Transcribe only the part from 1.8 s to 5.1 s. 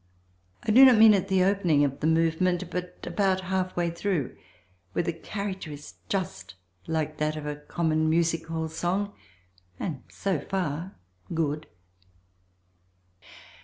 of the movement but about half way through, where